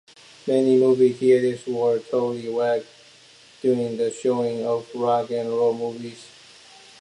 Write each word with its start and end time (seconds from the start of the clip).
Many 0.47 0.77
movie 0.79 1.13
theaters 1.13 1.67
were 1.67 1.99
totally 1.99 2.49
wrecked 2.49 2.87
during 3.61 3.97
the 3.97 4.09
showing 4.11 4.65
of 4.65 4.89
rock'n'roll 4.95 5.77
movies. 5.77 6.25